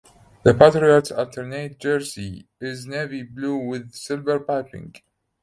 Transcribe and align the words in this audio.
The 0.41 0.55
Patriots 0.55 1.11
alternate 1.11 1.77
jersey 1.77 2.47
is 2.59 2.87
navy 2.87 3.21
blue 3.21 3.57
with 3.57 3.93
silver 3.93 4.39
piping. 4.39 4.95